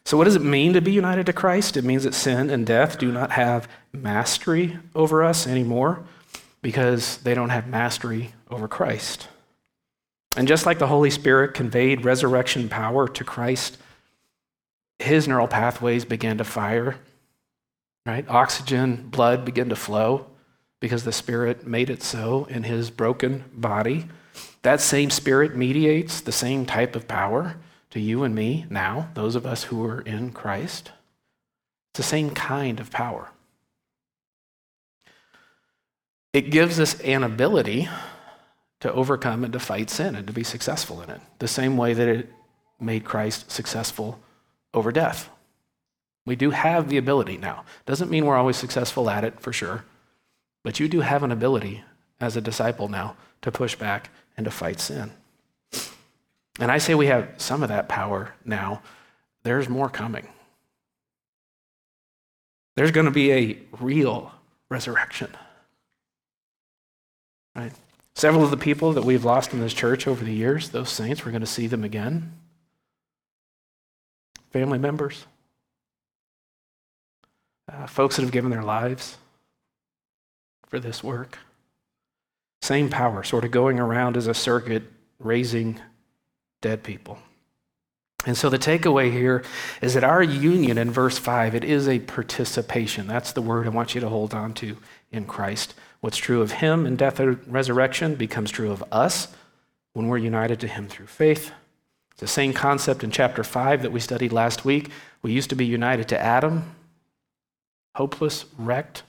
[0.05, 1.77] So, what does it mean to be united to Christ?
[1.77, 6.05] It means that sin and death do not have mastery over us anymore
[6.63, 9.29] because they don't have mastery over Christ.
[10.37, 13.79] And just like the Holy Spirit conveyed resurrection power to Christ,
[14.99, 16.97] his neural pathways began to fire,
[18.07, 18.29] right?
[18.29, 20.27] Oxygen, blood began to flow
[20.79, 24.07] because the Spirit made it so in his broken body.
[24.63, 27.57] That same Spirit mediates the same type of power
[27.91, 30.93] to you and me now, those of us who are in Christ.
[31.93, 33.31] It's the same kind of power.
[36.33, 37.89] It gives us an ability
[38.81, 41.95] to overcome and to fight sin and to be successful in it, the same way
[41.95, 42.31] that it
[42.81, 44.19] made Christ successful
[44.73, 45.29] over death.
[46.27, 47.65] We do have the ability now.
[47.87, 49.85] Doesn't mean we're always successful at it, for sure,
[50.63, 51.85] but you do have an ability
[52.21, 55.13] as a disciple now to push back and to fight sin.
[56.59, 58.83] And I say we have some of that power now.
[59.43, 60.29] There's more coming.
[62.77, 64.33] There's going to be a real
[64.69, 65.35] resurrection.
[67.57, 67.73] Right?
[68.21, 71.25] Several of the people that we've lost in this church over the years, those saints,
[71.25, 72.35] we're going to see them again.
[74.51, 75.25] Family members,
[77.73, 79.17] uh, folks that have given their lives
[80.67, 81.39] for this work.
[82.61, 84.83] Same power, sort of going around as a circuit,
[85.19, 85.81] raising
[86.61, 87.19] dead people.
[88.27, 89.43] And so the takeaway here
[89.81, 93.07] is that our union in verse 5, it is a participation.
[93.07, 94.77] That's the word I want you to hold on to
[95.11, 95.73] in Christ.
[96.01, 99.29] What's true of him in death and resurrection becomes true of us
[99.93, 101.53] when we're united to him through faith.
[102.13, 104.91] It's the same concept in chapter 5 that we studied last week.
[105.23, 106.75] We used to be united to Adam,
[107.95, 109.03] hopeless, wrecked,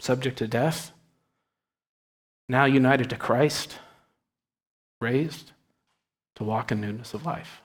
[0.00, 0.92] subject to death.
[2.48, 3.78] Now united to Christ,
[5.00, 5.52] raised
[6.36, 7.62] to walk in newness of life.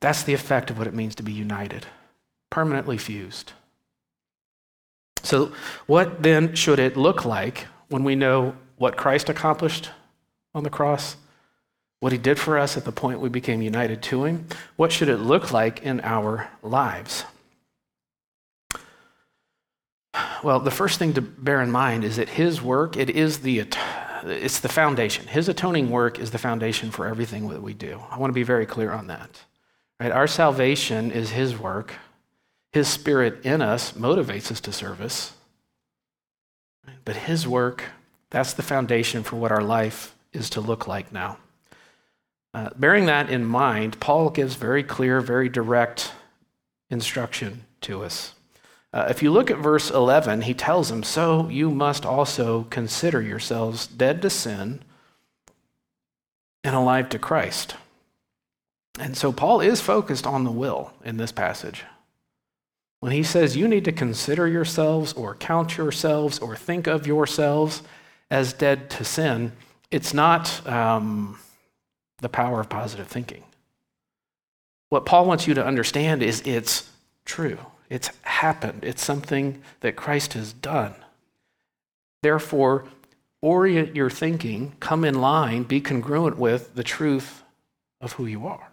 [0.00, 1.86] That's the effect of what it means to be united,
[2.50, 3.52] permanently fused.
[5.22, 5.52] So,
[5.86, 9.90] what then should it look like when we know what Christ accomplished
[10.54, 11.16] on the cross,
[12.00, 14.46] what he did for us at the point we became united to him?
[14.76, 17.24] What should it look like in our lives?
[20.42, 23.66] Well, the first thing to bear in mind is that his work, it is the
[24.24, 25.26] it's the foundation.
[25.26, 28.00] His atoning work is the foundation for everything that we do.
[28.10, 29.44] I want to be very clear on that.
[30.00, 30.10] Right?
[30.10, 31.94] Our salvation is his work.
[32.76, 35.32] His spirit in us motivates us to service.
[37.06, 37.84] But his work,
[38.28, 41.38] that's the foundation for what our life is to look like now.
[42.52, 46.12] Uh, bearing that in mind, Paul gives very clear, very direct
[46.90, 48.34] instruction to us.
[48.92, 53.22] Uh, if you look at verse 11, he tells them, So you must also consider
[53.22, 54.82] yourselves dead to sin
[56.62, 57.76] and alive to Christ.
[58.98, 61.82] And so Paul is focused on the will in this passage.
[63.00, 67.82] When he says you need to consider yourselves or count yourselves or think of yourselves
[68.30, 69.52] as dead to sin,
[69.90, 71.38] it's not um,
[72.20, 73.44] the power of positive thinking.
[74.88, 76.90] What Paul wants you to understand is it's
[77.24, 77.58] true.
[77.90, 78.84] It's happened.
[78.84, 80.94] It's something that Christ has done.
[82.22, 82.86] Therefore,
[83.40, 87.44] orient your thinking, come in line, be congruent with the truth
[88.00, 88.70] of who you are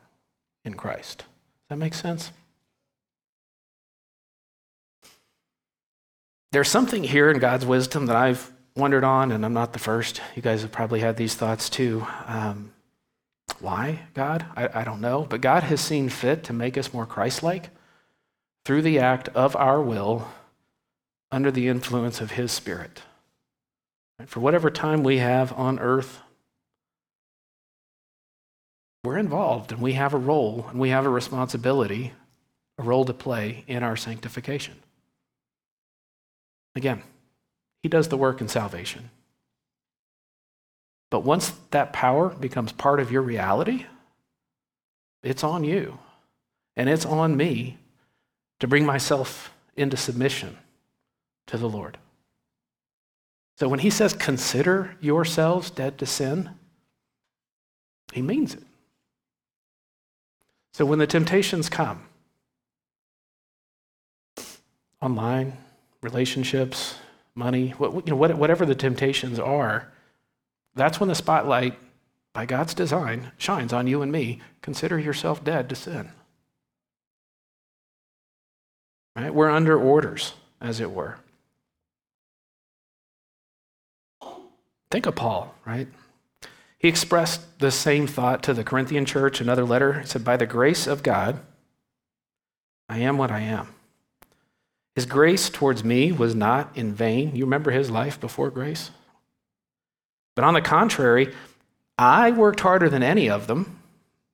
[0.65, 1.19] in Christ.
[1.19, 1.25] Does
[1.69, 2.31] that make sense?
[6.53, 10.21] There's something here in God's wisdom that I've wondered on, and I'm not the first.
[10.35, 12.05] You guys have probably had these thoughts too.
[12.27, 12.71] Um,
[13.59, 14.45] why, God?
[14.55, 15.25] I, I don't know.
[15.27, 17.71] But God has seen fit to make us more Christ like
[18.65, 20.27] through the act of our will
[21.31, 23.01] under the influence of His Spirit.
[24.27, 26.19] For whatever time we have on earth,
[29.03, 32.13] we're involved and we have a role and we have a responsibility,
[32.77, 34.75] a role to play in our sanctification.
[36.75, 37.03] Again,
[37.81, 39.09] He does the work in salvation.
[41.09, 43.85] But once that power becomes part of your reality,
[45.21, 45.99] it's on you
[46.75, 47.77] and it's on me
[48.59, 50.57] to bring myself into submission
[51.47, 51.97] to the Lord.
[53.57, 56.49] So when he says, consider yourselves dead to sin,
[58.11, 58.63] he means it.
[60.73, 62.07] So when the temptations come,
[65.01, 65.57] online,
[66.03, 66.95] relationships,
[67.35, 69.91] money, what, you know, whatever the temptations are,
[70.75, 71.77] that's when the spotlight,
[72.33, 74.41] by God's design, shines on you and me.
[74.61, 76.09] Consider yourself dead to sin.
[79.15, 79.33] Right?
[79.33, 81.17] We're under orders, as it were.
[84.89, 85.87] Think of Paul, right?
[86.77, 90.01] He expressed the same thought to the Corinthian church, another letter.
[90.01, 91.39] He said, By the grace of God,
[92.89, 93.73] I am what I am.
[94.95, 97.35] His grace towards me was not in vain.
[97.35, 98.91] You remember his life before grace?
[100.35, 101.33] But on the contrary,
[101.97, 103.79] I worked harder than any of them.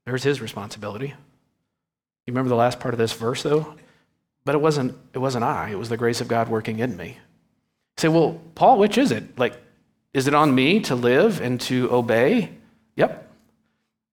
[0.05, 1.07] There's his responsibility.
[1.07, 3.73] You remember the last part of this verse, though?
[4.45, 7.07] But it wasn't, it wasn't I, it was the grace of God working in me.
[7.07, 7.15] You
[7.97, 9.37] say, well, Paul, which is it?
[9.37, 9.53] Like,
[10.13, 12.49] is it on me to live and to obey?
[12.95, 13.31] Yep.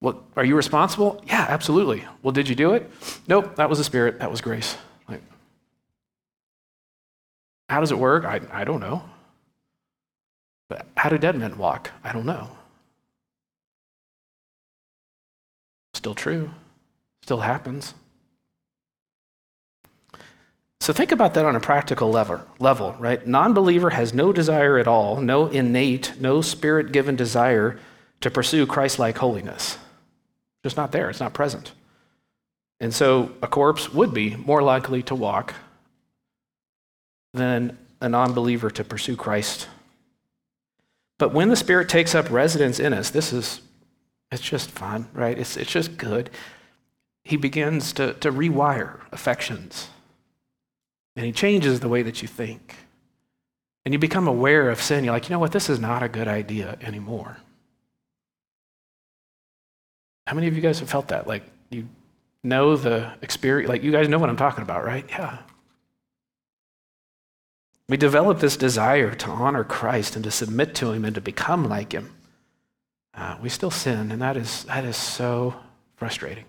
[0.00, 1.22] Well, are you responsible?
[1.26, 2.04] Yeah, absolutely.
[2.22, 2.90] Well, did you do it?
[3.26, 4.76] Nope, that was the Spirit, that was grace.
[7.68, 8.24] How does it work?
[8.24, 9.02] I, I don't know.
[10.68, 11.90] But how do dead men walk?
[12.02, 12.50] I don't know.
[15.94, 16.50] Still true,
[17.22, 17.94] still happens.
[20.81, 23.26] So think about that on a practical level, level right?
[23.26, 27.79] Non-believer has no desire at all, no innate, no spirit-given desire
[28.20, 29.79] to pursue Christ-like holiness.
[30.62, 31.72] Just not there, it's not present.
[32.79, 35.55] And so a corpse would be more likely to walk
[37.37, 39.68] than a non-believer to pursue Christ.
[41.18, 43.62] But when the Spirit takes up residence in us, this is
[44.31, 45.38] it's just fun, right?
[45.38, 46.31] It's, it's just good.
[47.22, 49.88] He begins to, to rewire affections
[51.14, 52.75] and he changes the way that you think.
[53.85, 55.05] And you become aware of sin.
[55.05, 55.53] You're like, you know what?
[55.53, 57.38] This is not a good idea anymore.
[60.27, 61.29] How many of you guys have felt that?
[61.29, 61.88] Like, you
[62.42, 65.05] know the experience, like, you guys know what I'm talking about, right?
[65.09, 65.38] Yeah.
[67.88, 71.68] We develop this desire to honor Christ and to submit to Him and to become
[71.68, 72.14] like Him.
[73.14, 75.55] Uh, we still sin, and that is, that is so
[75.96, 76.44] frustrating.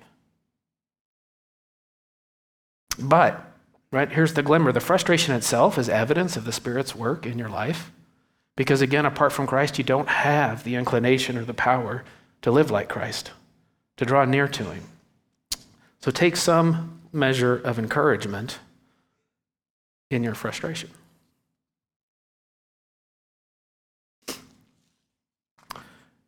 [3.00, 3.48] But
[3.92, 4.12] Right?
[4.12, 4.72] Here's the glimmer.
[4.72, 7.92] The frustration itself is evidence of the Spirit's work in your life.
[8.56, 12.04] Because again, apart from Christ, you don't have the inclination or the power
[12.42, 13.32] to live like Christ,
[13.98, 14.84] to draw near to Him.
[16.02, 18.60] So take some measure of encouragement
[20.10, 20.90] in your frustration.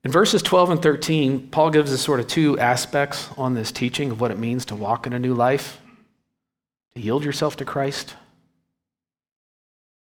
[0.03, 4.11] In verses 12 and 13, Paul gives us sort of two aspects on this teaching
[4.11, 5.81] of what it means to walk in a new life
[6.95, 8.15] to yield yourself to Christ.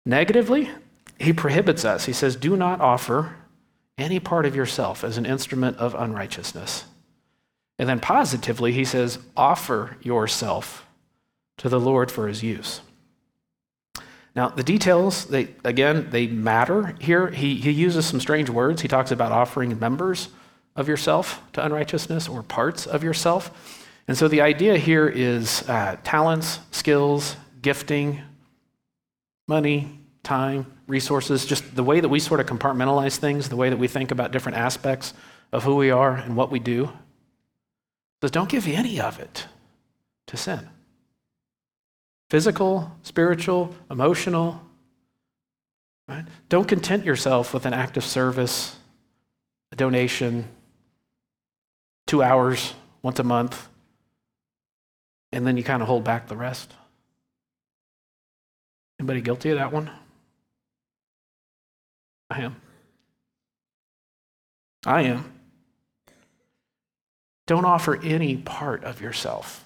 [0.07, 0.71] Negatively,
[1.19, 2.07] he prohibits us.
[2.07, 3.37] He says, Do not offer
[3.99, 6.85] any part of yourself as an instrument of unrighteousness.
[7.79, 10.87] And then positively, he says, Offer yourself
[11.59, 12.81] to the Lord for his use.
[14.37, 17.29] Now, the details, they, again, they matter here.
[17.29, 18.83] He, he uses some strange words.
[18.83, 20.29] He talks about offering members
[20.77, 23.87] of yourself to unrighteousness or parts of yourself.
[24.07, 28.23] And so the idea here is uh, talents, skills, gifting,
[29.49, 33.79] money, time, resources, just the way that we sort of compartmentalize things, the way that
[33.79, 35.13] we think about different aspects
[35.53, 36.91] of who we are and what we do.
[38.21, 39.47] Says, don't give any of it
[40.27, 40.69] to sin.
[42.31, 44.63] Physical, spiritual, emotional.
[46.09, 46.25] Right?
[46.49, 48.77] Don't content yourself with an act of service,
[49.73, 50.49] a donation,
[52.07, 53.69] two hours once a month,
[55.33, 56.73] and then you kind of hold back the rest.
[59.01, 59.91] Anybody guilty of that one?
[62.31, 62.57] I am.
[64.87, 65.33] I am.
[67.49, 69.65] Don't offer any part of yourself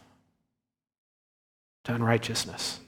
[1.84, 2.80] to unrighteousness.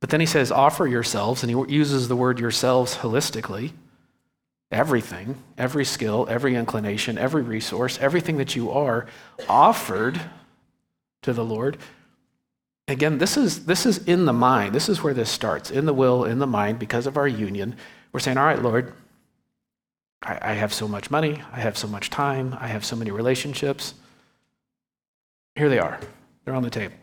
[0.00, 3.70] But then he says, offer yourselves, and he uses the word yourselves holistically.
[4.72, 9.06] Everything, every skill, every inclination, every resource, everything that you are
[9.48, 10.20] offered
[11.22, 11.78] to the Lord.
[12.88, 14.74] Again, this is, this is in the mind.
[14.74, 17.76] This is where this starts in the will, in the mind, because of our union.
[18.12, 18.92] We're saying, All right, Lord,
[20.20, 23.10] I, I have so much money, I have so much time, I have so many
[23.10, 23.94] relationships.
[25.54, 26.00] Here they are,
[26.44, 26.96] they're on the table.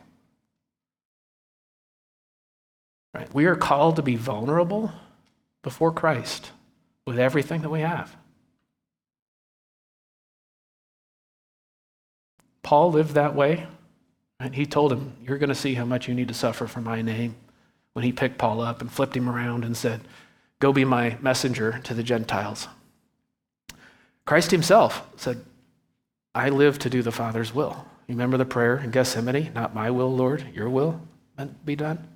[3.13, 3.33] Right?
[3.33, 4.91] We are called to be vulnerable
[5.63, 6.51] before Christ
[7.05, 8.15] with everything that we have.
[12.61, 13.65] Paul lived that way
[14.39, 16.81] and he told him, You're going to see how much you need to suffer for
[16.81, 17.35] my name.
[17.93, 20.01] When he picked Paul up and flipped him around and said,
[20.59, 22.67] Go be my messenger to the Gentiles.
[24.25, 25.43] Christ himself said,
[26.35, 27.85] I live to do the Father's will.
[28.07, 29.51] You remember the prayer in Gethsemane?
[29.53, 31.01] Not my will, Lord, your will
[31.65, 32.07] be done.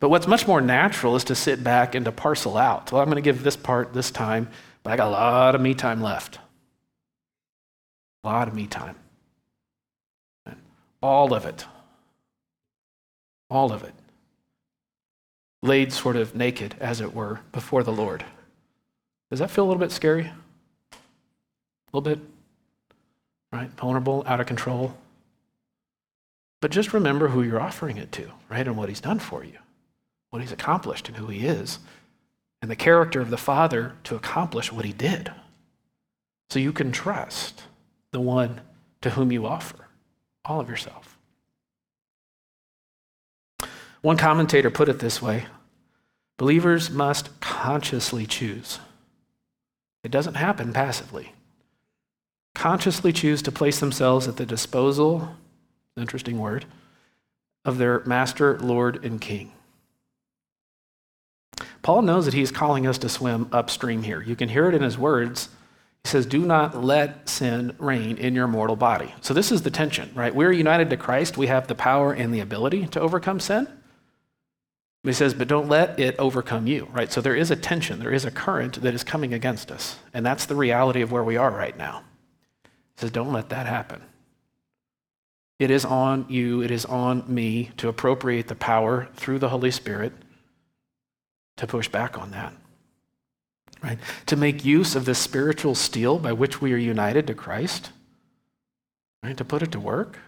[0.00, 2.92] But what's much more natural is to sit back and to parcel out.
[2.92, 4.48] Well, I'm going to give this part this time,
[4.82, 6.38] but I got a lot of me time left.
[8.24, 8.96] A lot of me time
[11.06, 11.64] all of it.
[13.48, 13.94] all of it,
[15.62, 18.24] laid sort of naked, as it were, before the Lord.
[19.30, 20.32] Does that feel a little bit scary?
[20.92, 20.96] A
[21.92, 22.18] little bit?
[23.52, 23.70] Right?
[23.70, 24.96] Vulnerable, out of control.
[26.60, 28.66] But just remember who you're offering it to, right?
[28.66, 29.58] And what he's done for you,
[30.30, 31.78] what he's accomplished, and who he is,
[32.60, 35.30] and the character of the Father to accomplish what he did.
[36.50, 37.64] So you can trust
[38.12, 38.60] the one
[39.02, 39.86] to whom you offer
[40.44, 41.18] all of yourself.
[44.02, 45.46] One commentator put it this way
[46.36, 48.78] believers must consciously choose.
[50.04, 51.32] It doesn't happen passively.
[52.54, 55.34] Consciously choose to place themselves at the disposal,
[55.96, 56.64] interesting word,
[57.64, 59.52] of their master, Lord, and King.
[61.86, 64.20] Paul knows that he's calling us to swim upstream here.
[64.20, 65.50] You can hear it in his words.
[66.02, 69.14] He says, Do not let sin reign in your mortal body.
[69.20, 70.34] So, this is the tension, right?
[70.34, 71.38] We're united to Christ.
[71.38, 73.68] We have the power and the ability to overcome sin.
[75.04, 77.12] He says, But don't let it overcome you, right?
[77.12, 79.96] So, there is a tension, there is a current that is coming against us.
[80.12, 82.02] And that's the reality of where we are right now.
[82.64, 84.02] He says, Don't let that happen.
[85.60, 89.70] It is on you, it is on me to appropriate the power through the Holy
[89.70, 90.12] Spirit
[91.56, 92.52] to push back on that.
[93.82, 93.98] Right?
[94.26, 97.90] To make use of this spiritual steel by which we are united to Christ.
[99.22, 99.36] Right?
[99.36, 100.18] To put it to work.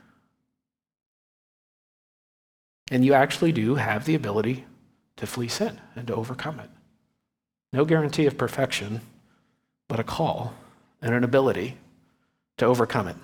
[2.91, 4.65] And you actually do have the ability
[5.17, 6.71] to flee sin and to overcome it.
[7.73, 9.03] No guarantee of perfection,
[9.89, 10.55] but a call
[11.03, 11.77] and an ability
[12.57, 13.17] to overcome it.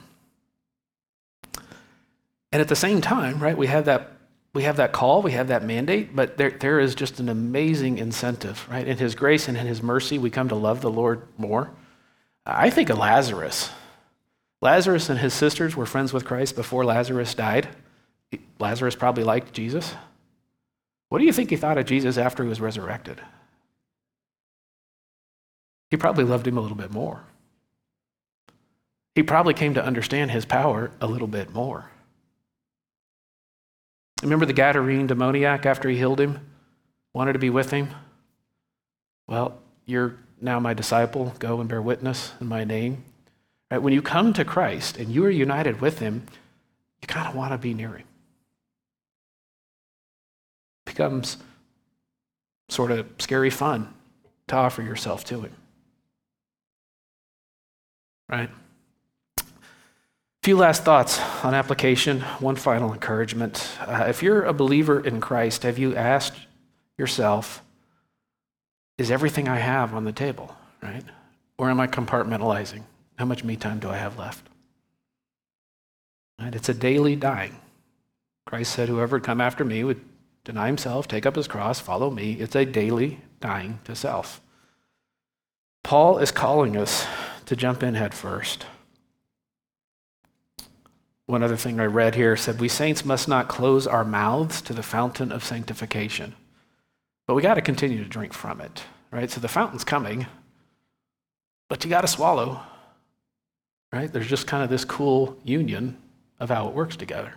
[2.52, 4.13] And at the same time, right, we have that
[4.54, 7.98] we have that call, we have that mandate, but there, there is just an amazing
[7.98, 8.86] incentive, right?
[8.86, 11.70] In His grace and in His mercy, we come to love the Lord more.
[12.46, 13.70] I think of Lazarus.
[14.64, 17.68] Lazarus and his sisters were friends with Christ before Lazarus died.
[18.58, 19.94] Lazarus probably liked Jesus.
[21.10, 23.20] What do you think he thought of Jesus after he was resurrected?
[25.90, 27.24] He probably loved him a little bit more.
[29.14, 31.90] He probably came to understand his power a little bit more.
[34.24, 36.40] Remember the Gadarene demoniac after he healed him?
[37.12, 37.90] Wanted to be with him?
[39.28, 41.34] Well, you're now my disciple.
[41.38, 43.04] Go and bear witness in my name.
[43.70, 43.82] Right?
[43.82, 46.26] When you come to Christ and you are united with him,
[47.02, 48.06] you kind of want to be near him.
[50.86, 51.36] It becomes
[52.70, 53.92] sort of scary fun
[54.48, 55.54] to offer yourself to him.
[58.30, 58.48] Right?
[60.44, 62.20] Few last thoughts on application.
[62.38, 63.66] One final encouragement.
[63.80, 66.36] Uh, if you're a believer in Christ, have you asked
[66.98, 67.62] yourself,
[68.98, 71.02] is everything I have on the table, right?
[71.56, 72.82] Or am I compartmentalizing?
[73.16, 74.46] How much me time do I have left?
[76.38, 76.54] Right?
[76.54, 77.56] It's a daily dying.
[78.44, 80.02] Christ said, Whoever would come after me would
[80.44, 82.34] deny himself, take up his cross, follow me.
[82.34, 84.42] It's a daily dying to self.
[85.82, 87.06] Paul is calling us
[87.46, 88.66] to jump in head first.
[91.26, 94.72] One other thing I read here said, We saints must not close our mouths to
[94.74, 96.34] the fountain of sanctification,
[97.26, 99.30] but we got to continue to drink from it, right?
[99.30, 100.26] So the fountain's coming,
[101.70, 102.60] but you got to swallow,
[103.90, 104.12] right?
[104.12, 105.96] There's just kind of this cool union
[106.38, 107.32] of how it works together.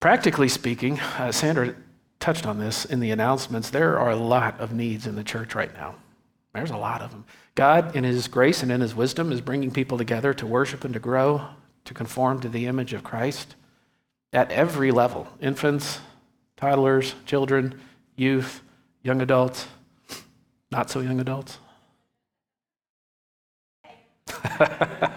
[0.00, 1.74] Practically speaking, uh, Sandra
[2.18, 5.54] touched on this in the announcements, there are a lot of needs in the church
[5.54, 5.94] right now.
[6.52, 7.24] There's a lot of them.
[7.54, 10.94] God, in His grace and in His wisdom, is bringing people together to worship and
[10.94, 11.46] to grow,
[11.84, 13.54] to conform to the image of Christ
[14.32, 16.00] at every level infants,
[16.56, 17.80] toddlers, children,
[18.16, 18.62] youth,
[19.02, 19.66] young adults,
[20.70, 21.58] not so young adults.
[24.60, 25.08] uh,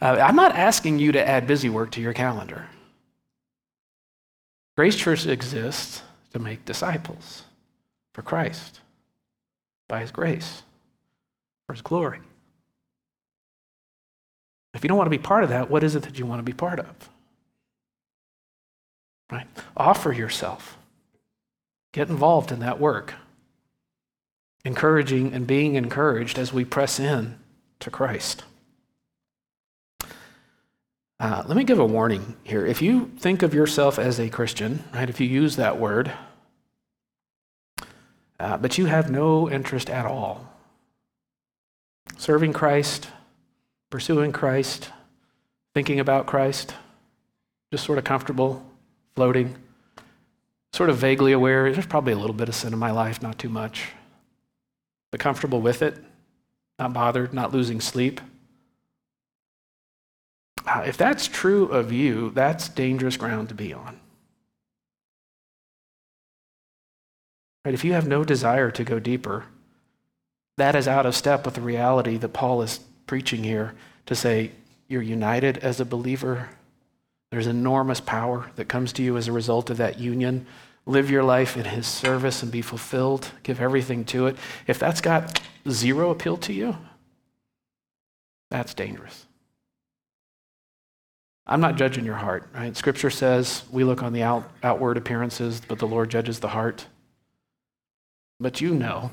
[0.00, 2.66] I'm not asking you to add busy work to your calendar.
[4.76, 6.02] Grace Church exists
[6.32, 7.44] to make disciples
[8.12, 8.81] for Christ
[9.92, 10.62] by His grace,
[11.66, 12.18] for His glory.
[14.72, 16.38] If you don't want to be part of that, what is it that you want
[16.38, 17.10] to be part of?
[19.30, 19.46] Right?
[19.76, 20.78] Offer yourself.
[21.92, 23.12] Get involved in that work.
[24.64, 27.38] Encouraging and being encouraged as we press in
[27.80, 28.44] to Christ.
[31.20, 32.64] Uh, let me give a warning here.
[32.64, 36.10] If you think of yourself as a Christian, right, if you use that word,
[38.42, 40.52] uh, but you have no interest at all.
[42.18, 43.06] Serving Christ,
[43.88, 44.90] pursuing Christ,
[45.74, 46.74] thinking about Christ,
[47.70, 48.66] just sort of comfortable,
[49.14, 49.56] floating,
[50.72, 51.72] sort of vaguely aware.
[51.72, 53.90] There's probably a little bit of sin in my life, not too much,
[55.12, 55.96] but comfortable with it,
[56.80, 58.20] not bothered, not losing sleep.
[60.66, 64.01] Uh, if that's true of you, that's dangerous ground to be on.
[67.64, 67.74] Right?
[67.74, 69.44] If you have no desire to go deeper,
[70.58, 73.74] that is out of step with the reality that Paul is preaching here
[74.06, 74.52] to say
[74.88, 76.50] you're united as a believer.
[77.30, 80.46] There's enormous power that comes to you as a result of that union.
[80.84, 83.30] Live your life in his service and be fulfilled.
[83.42, 84.36] Give everything to it.
[84.66, 86.76] If that's got zero appeal to you,
[88.50, 89.26] that's dangerous.
[91.46, 92.76] I'm not judging your heart, right?
[92.76, 96.86] Scripture says we look on the out, outward appearances, but the Lord judges the heart.
[98.42, 99.12] But you know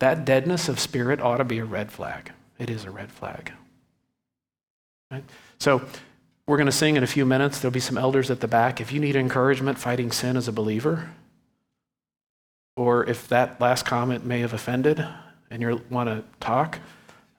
[0.00, 2.32] that deadness of spirit ought to be a red flag.
[2.58, 3.52] It is a red flag.
[5.10, 5.22] Right?
[5.58, 5.82] So
[6.46, 7.60] we're going to sing in a few minutes.
[7.60, 8.80] There'll be some elders at the back.
[8.80, 11.10] If you need encouragement fighting sin as a believer,
[12.76, 15.06] or if that last comment may have offended
[15.50, 16.78] and you want to talk,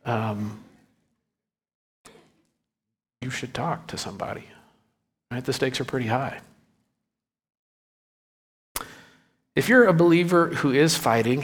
[0.05, 0.63] um,
[3.21, 4.45] you should talk to somebody.
[5.29, 5.43] Right?
[5.43, 6.39] The stakes are pretty high.
[9.53, 11.43] If you're a believer who is fighting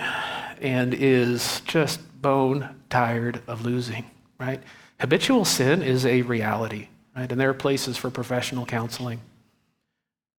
[0.61, 4.05] and is just bone tired of losing,
[4.39, 4.61] right?
[5.01, 7.29] Habitual sin is a reality, right?
[7.29, 9.19] And there are places for professional counseling.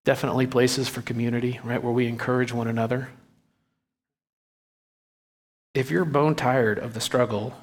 [0.07, 3.11] Definitely places for community, right, where we encourage one another.
[5.75, 7.55] If you're bone tired of the struggle,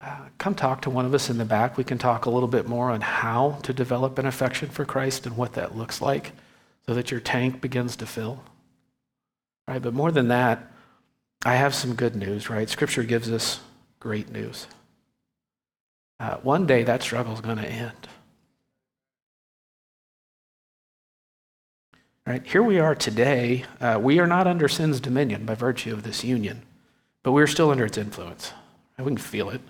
[0.00, 1.76] uh, come talk to one of us in the back.
[1.76, 5.26] We can talk a little bit more on how to develop an affection for Christ
[5.26, 6.30] and what that looks like
[6.88, 8.42] so that your tank begins to fill.
[9.68, 9.82] Right?
[9.82, 10.72] But more than that,
[11.44, 12.66] I have some good news, right?
[12.66, 13.60] Scripture gives us
[14.00, 14.66] great news.
[16.18, 18.08] Uh, one day that struggle is going to end.
[22.26, 22.46] Right?
[22.46, 23.66] Here we are today.
[23.82, 26.62] Uh, we are not under sin's dominion by virtue of this union,
[27.22, 28.54] but we're still under its influence.
[28.96, 29.60] We can feel it.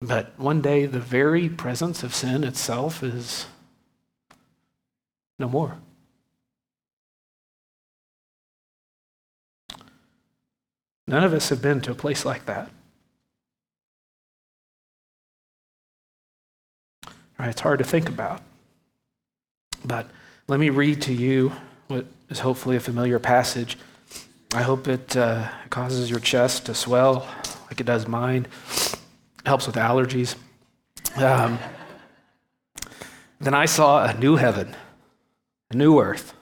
[0.00, 3.46] But one day, the very presence of sin itself is
[5.40, 5.78] no more.
[11.06, 12.70] None of us have been to a place like that.
[17.38, 18.42] Right, it's hard to think about.
[19.82, 20.06] But
[20.46, 21.52] let me read to you
[21.88, 23.78] what is hopefully a familiar passage.
[24.52, 27.26] I hope it uh, causes your chest to swell
[27.68, 28.46] like it does mine.
[28.76, 28.98] It
[29.46, 30.34] helps with allergies.
[31.16, 31.58] Um,
[33.40, 34.76] then I saw a new heaven
[35.70, 36.34] a new earth.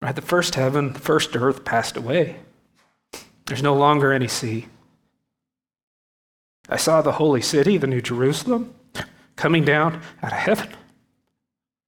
[0.00, 2.40] Right, the first heaven, the first earth passed away.
[3.46, 4.66] There's no longer any sea.
[6.68, 8.74] I saw the holy city, the New Jerusalem,
[9.36, 10.70] coming down out of heaven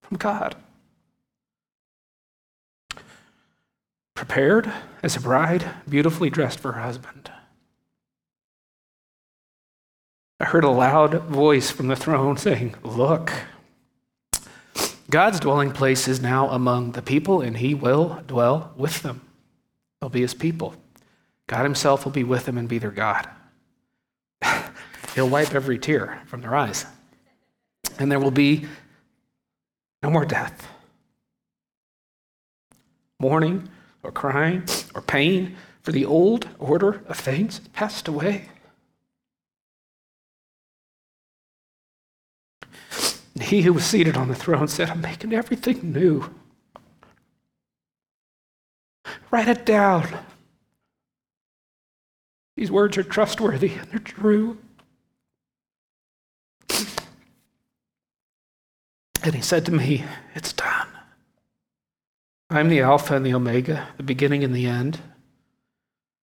[0.02, 0.56] from God.
[4.14, 7.30] Prepared as a bride, beautifully dressed for her husband.
[10.38, 13.32] I heard a loud voice from the throne saying, Look,
[15.14, 19.20] God's dwelling place is now among the people, and he will dwell with them.
[20.00, 20.74] They'll be his people.
[21.46, 23.28] God himself will be with them and be their God.
[25.14, 26.84] He'll wipe every tear from their eyes.
[28.00, 28.66] And there will be
[30.02, 30.66] no more death,
[33.20, 33.68] mourning,
[34.02, 34.64] or crying,
[34.96, 38.48] or pain, for the old order of things passed away.
[43.34, 46.32] And he who was seated on the throne said, I'm making everything new.
[49.30, 50.08] Write it down.
[52.56, 54.58] These words are trustworthy and they're true.
[59.24, 60.04] And he said to me,
[60.34, 60.86] It's done.
[62.50, 65.00] I'm the Alpha and the Omega, the beginning and the end.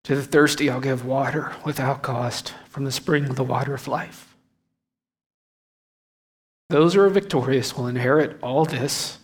[0.05, 3.87] To the thirsty, I'll give water without cost from the spring of the water of
[3.87, 4.30] life.
[6.71, 9.19] Those who are victorious will inherit all this,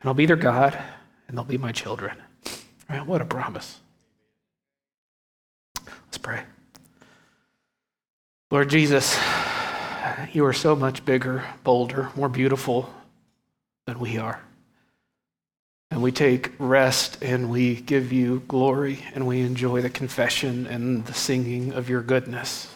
[0.00, 0.78] and I'll be their God,
[1.26, 2.14] and they'll be my children.
[3.06, 3.80] What a promise.
[5.86, 6.42] Let's pray.
[8.50, 9.18] Lord Jesus,
[10.32, 12.92] you are so much bigger, bolder, more beautiful
[13.86, 14.42] than we are.
[15.90, 21.06] And we take rest and we give you glory and we enjoy the confession and
[21.06, 22.74] the singing of your goodness.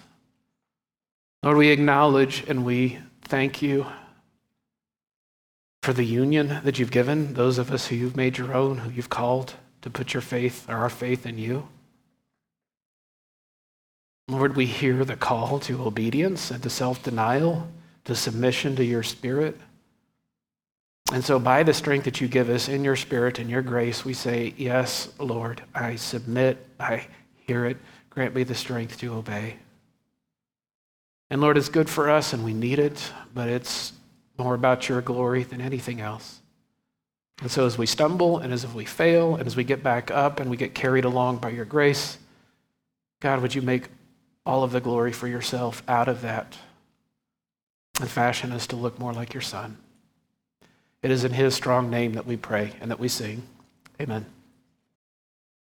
[1.42, 3.84] Lord, we acknowledge and we thank you
[5.84, 8.90] for the union that you've given those of us who you've made your own, who
[8.90, 11.68] you've called to put your faith or our faith in you.
[14.28, 17.68] Lord, we hear the call to obedience and to self denial,
[18.06, 19.60] to submission to your spirit.
[21.12, 24.06] And so, by the strength that you give us in your spirit and your grace,
[24.06, 27.06] we say, Yes, Lord, I submit, I
[27.46, 27.76] hear it.
[28.08, 29.56] Grant me the strength to obey.
[31.28, 33.92] And Lord, it's good for us and we need it, but it's
[34.38, 36.40] more about your glory than anything else.
[37.40, 40.10] And so as we stumble and as if we fail and as we get back
[40.10, 42.18] up and we get carried along by your grace,
[43.20, 43.88] God, would you make
[44.46, 46.56] all of the glory for yourself out of that
[48.00, 49.78] and fashion us to look more like your Son?
[51.02, 53.42] It is in his strong name that we pray and that we sing.
[54.00, 54.26] Amen.